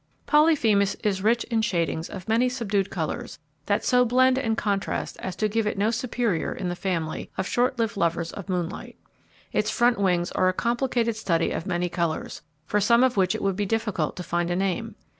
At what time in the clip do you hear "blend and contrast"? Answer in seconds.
4.03-5.15